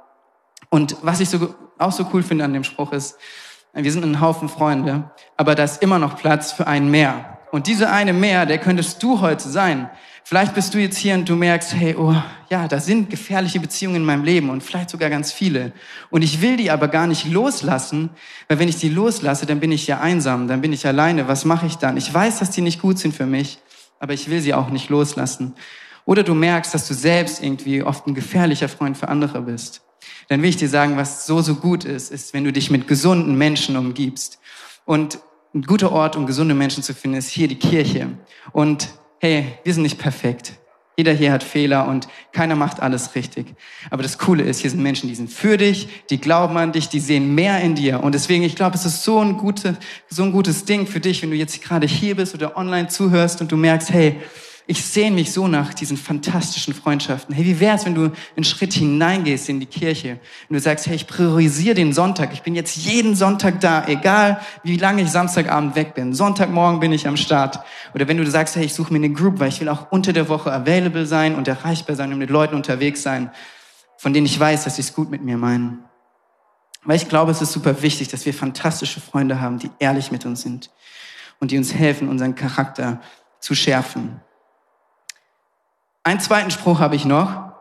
[0.71, 3.17] Und was ich so, auch so cool finde an dem Spruch ist,
[3.73, 7.39] wir sind ein Haufen Freunde, aber da ist immer noch Platz für einen mehr.
[7.53, 9.89] Und diese eine mehr, der könntest du heute sein.
[10.25, 12.15] Vielleicht bist du jetzt hier und du merkst, hey, oh,
[12.51, 15.73] ja, da sind gefährliche Beziehungen in meinem Leben und vielleicht sogar ganz viele.
[16.11, 18.11] Und ich will die aber gar nicht loslassen,
[18.49, 21.27] weil wenn ich die loslasse, dann bin ich ja einsam, dann bin ich alleine.
[21.27, 21.97] Was mache ich dann?
[21.97, 23.59] Ich weiß, dass die nicht gut sind für mich,
[23.99, 25.55] aber ich will sie auch nicht loslassen.
[26.05, 29.83] Oder du merkst, dass du selbst irgendwie oft ein gefährlicher Freund für andere bist.
[30.29, 32.89] Dann will ich dir sagen, was so, so gut ist, ist, wenn du dich mit
[32.89, 34.39] gesunden Menschen umgibst.
[34.85, 35.19] Und
[35.55, 38.11] ein guter Ort, um gesunde Menschen zu finden, ist hier die Kirche.
[38.53, 38.89] Und
[39.21, 40.55] hey, wir sind nicht perfekt.
[40.97, 43.47] Jeder hier hat Fehler und keiner macht alles richtig.
[43.89, 46.89] Aber das Coole ist, hier sind Menschen, die sind für dich, die glauben an dich,
[46.89, 48.03] die sehen mehr in dir.
[48.03, 49.77] Und deswegen, ich glaube, es ist so ein, gute,
[50.09, 53.41] so ein gutes Ding für dich, wenn du jetzt gerade hier bist oder online zuhörst
[53.41, 54.21] und du merkst, hey,
[54.67, 57.35] ich sehne mich so nach diesen fantastischen Freundschaften.
[57.35, 60.95] Hey, wie wär's, wenn du einen Schritt hineingehst in die Kirche und du sagst, hey,
[60.95, 62.33] ich priorisiere den Sonntag.
[62.33, 66.15] Ich bin jetzt jeden Sonntag da, egal wie lange ich Samstagabend weg bin.
[66.15, 67.61] Sonntagmorgen bin ich am Start.
[67.95, 70.13] Oder wenn du sagst, hey, ich suche mir eine Group, weil ich will auch unter
[70.13, 73.31] der Woche available sein und erreichbar sein und mit Leuten unterwegs sein,
[73.97, 75.85] von denen ich weiß, dass sie es gut mit mir meinen.
[76.85, 80.25] Weil ich glaube, es ist super wichtig, dass wir fantastische Freunde haben, die ehrlich mit
[80.25, 80.71] uns sind
[81.39, 83.01] und die uns helfen, unseren Charakter
[83.41, 84.21] zu schärfen.
[86.03, 87.53] Einen zweiten Spruch habe ich noch.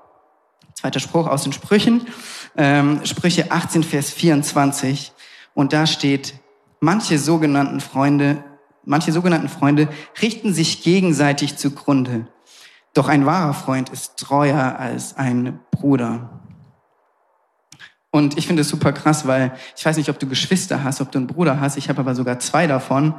[0.74, 2.08] Zweiter Spruch aus den Sprüchen.
[2.56, 5.12] Ähm, Sprüche 18, Vers 24.
[5.54, 6.36] Und da steht,
[6.80, 8.44] manche sogenannten Freunde,
[8.86, 9.90] manche sogenannten Freunde
[10.22, 12.28] richten sich gegenseitig zugrunde.
[12.94, 16.30] Doch ein wahrer Freund ist treuer als ein Bruder.
[18.12, 21.12] Und ich finde es super krass, weil ich weiß nicht, ob du Geschwister hast, ob
[21.12, 21.78] du einen Bruder hast.
[21.78, 23.14] Ich habe aber sogar zwei davon.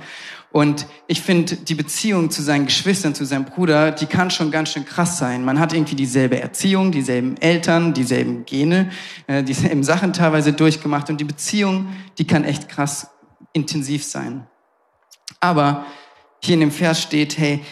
[0.51, 4.71] Und ich finde, die Beziehung zu seinen Geschwistern, zu seinem Bruder, die kann schon ganz
[4.71, 5.45] schön krass sein.
[5.45, 8.91] Man hat irgendwie dieselbe Erziehung, dieselben Eltern, dieselben Gene,
[9.29, 11.09] äh, dieselben Sachen teilweise durchgemacht.
[11.09, 13.11] Und die Beziehung, die kann echt krass
[13.53, 14.49] intensiv sein.
[15.39, 15.87] Aber
[16.43, 17.63] hier in dem Vers steht, hey,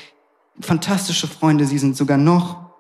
[0.61, 2.71] fantastische Freunde, sie sind sogar noch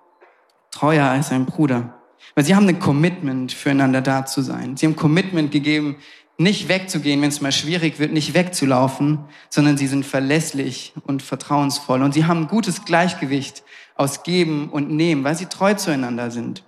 [0.70, 1.97] treuer als ein Bruder.
[2.38, 4.76] Weil sie haben ein Commitment füreinander da zu sein.
[4.76, 5.96] Sie haben Commitment gegeben,
[6.36, 9.18] nicht wegzugehen, wenn es mal schwierig wird, nicht wegzulaufen,
[9.50, 12.00] sondern sie sind verlässlich und vertrauensvoll.
[12.00, 13.64] Und sie haben ein gutes Gleichgewicht
[13.96, 16.62] aus Geben und Nehmen, weil sie treu zueinander sind.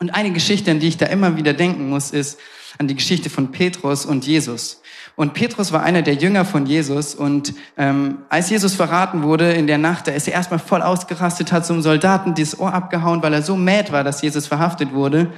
[0.00, 2.40] Und eine Geschichte, an die ich da immer wieder denken muss, ist
[2.76, 4.82] an die Geschichte von Petrus und Jesus.
[5.16, 7.14] Und Petrus war einer der Jünger von Jesus.
[7.14, 11.52] Und ähm, als Jesus verraten wurde in der Nacht, da ist er erstmal voll ausgerastet,
[11.52, 15.30] hat zum Soldaten das Ohr abgehauen, weil er so mad war, dass Jesus verhaftet wurde.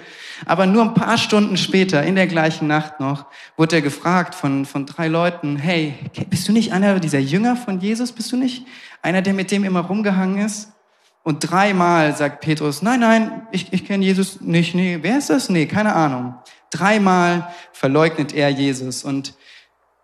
[0.44, 4.66] Aber nur ein paar Stunden später, in der gleichen Nacht noch, wurde er gefragt von,
[4.66, 5.94] von drei Leuten, hey,
[6.28, 8.12] bist du nicht einer dieser Jünger von Jesus?
[8.12, 8.66] Bist du nicht
[9.02, 10.72] einer, der mit dem immer rumgehangen ist?
[11.22, 14.74] Und dreimal sagt Petrus, nein, nein, ich, ich kenne Jesus nicht.
[14.74, 15.48] Nee, wer ist das?
[15.48, 16.34] Nee, keine Ahnung.
[16.70, 19.02] Dreimal verleugnet er Jesus.
[19.04, 19.34] Und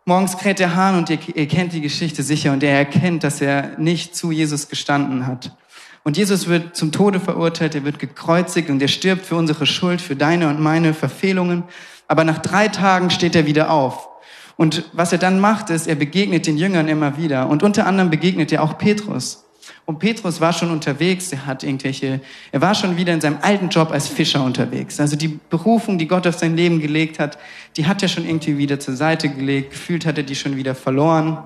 [0.04, 3.40] morgens kräht der Hahn und ihr, ihr kennt die Geschichte sicher und er erkennt, dass
[3.40, 5.56] er nicht zu Jesus gestanden hat.
[6.04, 10.00] Und Jesus wird zum Tode verurteilt, er wird gekreuzigt und er stirbt für unsere Schuld,
[10.00, 11.62] für deine und meine Verfehlungen.
[12.08, 14.08] Aber nach drei Tagen steht er wieder auf.
[14.56, 17.48] Und was er dann macht, ist, er begegnet den Jüngern immer wieder.
[17.48, 19.44] Und unter anderem begegnet er auch Petrus.
[19.92, 23.68] Und Petrus war schon unterwegs, er hat irgendwelche, er war schon wieder in seinem alten
[23.68, 24.98] Job als Fischer unterwegs.
[24.98, 27.36] Also die Berufung, die Gott auf sein Leben gelegt hat,
[27.76, 29.72] die hat er schon irgendwie wieder zur Seite gelegt.
[29.72, 31.36] Gefühlt hat er die schon wieder verloren.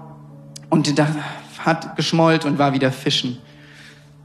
[0.71, 0.95] Und
[1.59, 3.39] hat geschmollt und war wieder fischen.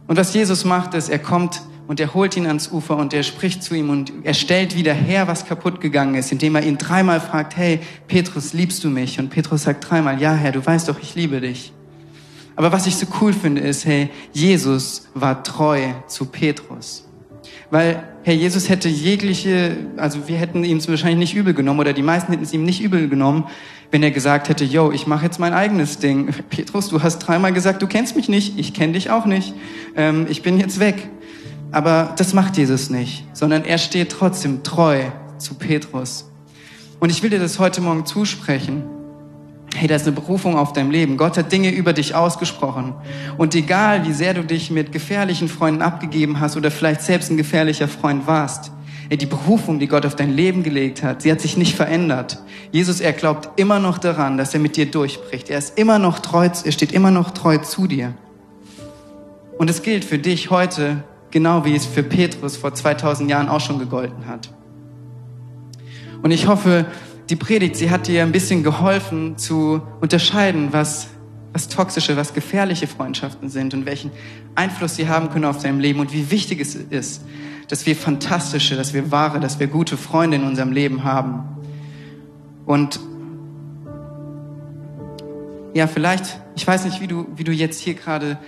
[0.05, 3.23] Und was Jesus macht, ist, er kommt und er holt ihn ans Ufer und er
[3.23, 6.77] spricht zu ihm und er stellt wieder her, was kaputt gegangen ist, indem er ihn
[6.77, 9.17] dreimal fragt, hey, Petrus, liebst du mich?
[9.17, 11.73] Und Petrus sagt dreimal, ja, Herr, du weißt doch, ich liebe dich.
[12.55, 17.07] Aber was ich so cool finde, ist, hey, Jesus war treu zu Petrus.
[17.69, 21.93] Weil, Herr Jesus hätte jegliche, also wir hätten ihm es wahrscheinlich nicht übel genommen oder
[21.93, 23.45] die meisten hätten es ihm nicht übel genommen,
[23.91, 26.33] wenn er gesagt hätte, yo, ich mache jetzt mein eigenes Ding.
[26.49, 29.53] Petrus, du hast dreimal gesagt, du kennst mich nicht, ich kenne dich auch nicht,
[29.95, 31.09] ähm, ich bin jetzt weg.
[31.71, 35.03] Aber das macht Jesus nicht, sondern er steht trotzdem treu
[35.37, 36.29] zu Petrus.
[36.99, 38.83] Und ich will dir das heute Morgen zusprechen.
[39.73, 41.17] Hey, da ist eine Berufung auf deinem Leben.
[41.17, 42.93] Gott hat Dinge über dich ausgesprochen.
[43.38, 47.38] Und egal, wie sehr du dich mit gefährlichen Freunden abgegeben hast oder vielleicht selbst ein
[47.38, 48.71] gefährlicher Freund warst,
[49.07, 52.39] hey, die Berufung, die Gott auf dein Leben gelegt hat, sie hat sich nicht verändert.
[52.71, 55.49] Jesus, er glaubt immer noch daran, dass er mit dir durchbricht.
[55.49, 58.13] Er ist immer noch treu, er steht immer noch treu zu dir.
[59.57, 63.62] Und es gilt für dich heute, genau wie es für Petrus vor 2000 Jahren auch
[63.62, 64.49] schon gegolten hat.
[66.21, 66.86] Und ich hoffe,
[67.31, 71.07] die Predigt, sie hat dir ein bisschen geholfen zu unterscheiden, was,
[71.53, 74.11] was toxische, was gefährliche Freundschaften sind und welchen
[74.53, 77.23] Einfluss sie haben können auf dein Leben und wie wichtig es ist,
[77.69, 81.43] dass wir fantastische, dass wir wahre, dass wir gute Freunde in unserem Leben haben.
[82.65, 82.99] Und
[85.73, 88.39] ja, vielleicht, ich weiß nicht, wie du, wie du jetzt hier gerade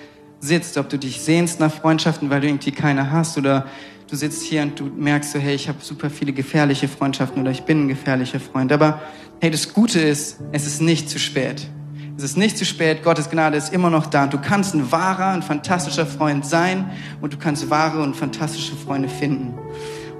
[0.42, 3.66] sitzt, ob du dich sehnst nach Freundschaften, weil du irgendwie keine hast oder
[4.14, 7.50] du sitzt hier und du merkst so, hey, ich habe super viele gefährliche Freundschaften oder
[7.50, 8.72] ich bin ein gefährlicher Freund.
[8.72, 9.02] Aber
[9.42, 11.68] hey, das Gute ist, es ist nicht zu spät.
[12.16, 14.28] Es ist nicht zu spät, Gottes Gnade ist immer noch da.
[14.28, 19.10] Du kannst ein wahrer und fantastischer Freund sein und du kannst wahre und fantastische Freunde
[19.10, 19.56] finden.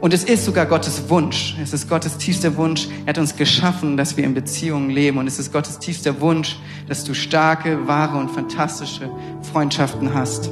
[0.02, 1.56] Und es ist sogar Gottes Wunsch.
[1.62, 2.88] Es ist Gottes tiefster Wunsch.
[3.06, 5.20] Er hat uns geschaffen, dass wir in Beziehungen leben.
[5.20, 9.12] Und es ist Gottes tiefster Wunsch, dass du starke, wahre und fantastische
[9.44, 10.50] Freundschaften hast.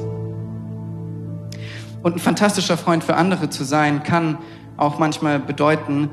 [2.02, 4.38] Und ein fantastischer Freund für andere zu sein, kann
[4.76, 6.10] auch manchmal bedeuten,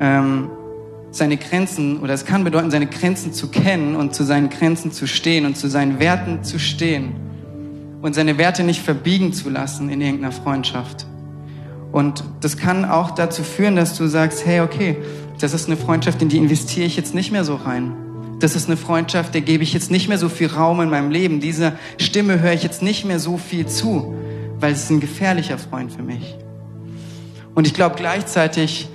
[0.00, 0.50] ähm,
[1.10, 5.06] seine Grenzen, oder es kann bedeuten, seine Grenzen zu kennen und zu seinen Grenzen zu
[5.06, 7.14] stehen und zu seinen Werten zu stehen
[8.02, 11.06] und seine Werte nicht verbiegen zu lassen in irgendeiner Freundschaft.
[11.92, 14.96] Und das kann auch dazu führen, dass du sagst, hey, okay,
[15.40, 17.92] das ist eine Freundschaft, in die investiere ich jetzt nicht mehr so rein.
[18.40, 21.10] Das ist eine Freundschaft, der gebe ich jetzt nicht mehr so viel Raum in meinem
[21.10, 21.40] Leben.
[21.40, 24.14] Dieser Stimme höre ich jetzt nicht mehr so viel zu,
[24.60, 26.36] weil es ist ein gefährlicher Freund für mich.
[27.54, 28.88] Und ich glaube gleichzeitig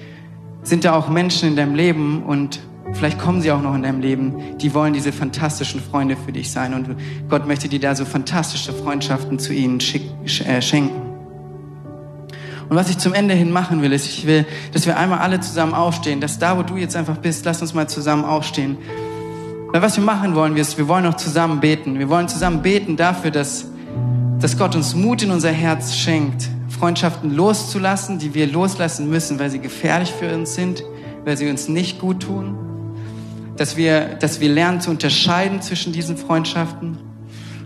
[0.63, 2.59] sind da auch Menschen in deinem Leben und
[2.93, 6.51] vielleicht kommen sie auch noch in deinem Leben, die wollen diese fantastischen Freunde für dich
[6.51, 6.89] sein und
[7.29, 11.13] Gott möchte dir da so fantastische Freundschaften zu ihnen äh, schenken.
[12.69, 15.39] Und was ich zum Ende hin machen will, ist, ich will, dass wir einmal alle
[15.41, 18.77] zusammen aufstehen, dass da, wo du jetzt einfach bist, lass uns mal zusammen aufstehen.
[19.71, 21.99] Weil was wir machen wollen, ist, wir wollen auch zusammen beten.
[21.99, 23.65] Wir wollen zusammen beten dafür, dass,
[24.43, 29.49] dass Gott uns Mut in unser Herz schenkt, Freundschaften loszulassen, die wir loslassen müssen, weil
[29.49, 30.83] sie gefährlich für uns sind,
[31.23, 32.57] weil sie uns nicht gut tun.
[33.55, 36.97] Dass wir, dass wir lernen zu unterscheiden zwischen diesen Freundschaften.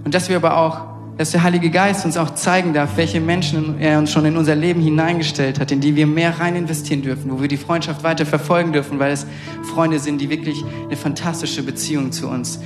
[0.05, 0.81] Und dass wir aber auch
[1.17, 4.53] dass der Heilige Geist uns auch zeigen darf, welche Menschen er uns schon in unser
[4.53, 8.27] Leben hineingestellt hat, in die wir mehr rein investieren dürfen, wo wir die Freundschaft weiter
[8.27, 9.25] verfolgen dürfen, weil es
[9.73, 12.59] Freunde sind, die wirklich eine fantastische Beziehung zu uns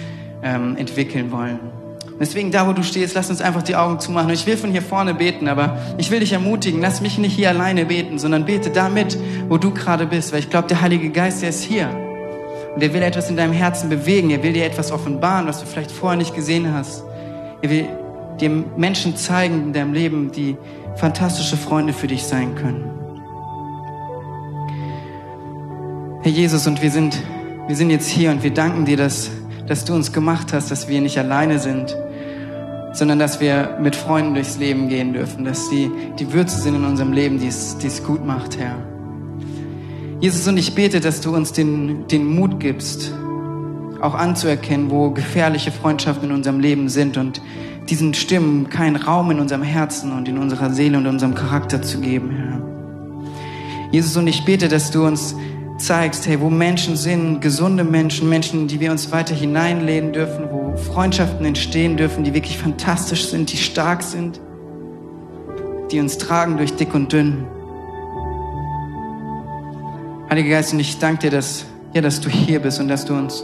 [0.44, 1.81] ähm, entwickeln wollen.
[2.22, 4.30] Deswegen, da wo du stehst, lass uns einfach die Augen zumachen.
[4.30, 7.50] Ich will von hier vorne beten, aber ich will dich ermutigen, lass mich nicht hier
[7.50, 9.18] alleine beten, sondern bete damit,
[9.50, 11.90] wo du gerade bist, weil ich glaube, der Heilige Geist, der ist hier.
[12.76, 14.30] Und er will etwas in deinem Herzen bewegen.
[14.30, 17.04] Er will dir etwas offenbaren, was du vielleicht vorher nicht gesehen hast.
[17.64, 17.88] Er will
[18.40, 20.58] dir Menschen zeigen in deinem Leben, die
[20.98, 22.84] fantastische Freunde für dich sein können.
[26.22, 27.20] Herr Jesus, und wir sind,
[27.66, 29.32] wir sind jetzt hier und wir danken dir, dass,
[29.68, 31.98] dass du uns gemacht hast, dass wir nicht alleine sind,
[32.94, 36.84] sondern dass wir mit Freunden durchs Leben gehen dürfen, dass die, die Würze sind in
[36.84, 38.76] unserem Leben, die es, die es gut macht, Herr.
[40.20, 43.14] Jesus, und ich bete, dass du uns den, den Mut gibst,
[44.02, 47.42] auch anzuerkennen, wo gefährliche Freundschaften in unserem Leben sind und
[47.90, 52.00] diesen Stimmen keinen Raum in unserem Herzen und in unserer Seele und unserem Charakter zu
[52.00, 52.62] geben, Herr.
[53.92, 55.36] Jesus, und ich bete, dass du uns
[55.82, 60.78] zeigst, hey, wo Menschen sind, gesunde Menschen, Menschen, die wir uns weiter hineinlehnen dürfen, wo
[60.78, 64.40] Freundschaften entstehen dürfen, die wirklich fantastisch sind, die stark sind,
[65.92, 67.46] die uns tragen durch dick und dünn.
[70.30, 73.14] Heiliger Geist, und ich danke dir, dass, ja, dass du hier bist und dass du
[73.14, 73.44] uns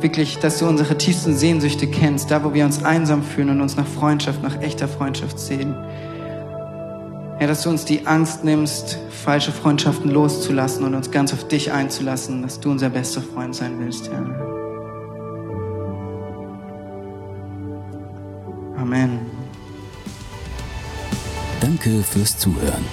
[0.00, 3.76] wirklich, dass du unsere tiefsten Sehnsüchte kennst, da wo wir uns einsam fühlen und uns
[3.76, 5.74] nach Freundschaft, nach echter Freundschaft sehen.
[7.38, 11.70] Herr, dass du uns die Angst nimmst, falsche Freundschaften loszulassen und uns ganz auf dich
[11.70, 14.24] einzulassen, dass du unser bester Freund sein willst, Herr.
[18.78, 19.20] Amen.
[21.60, 22.86] Danke fürs Zuhören.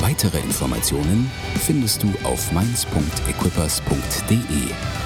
[0.00, 1.30] Weitere Informationen
[1.64, 5.03] findest du auf mainz.equippers.de.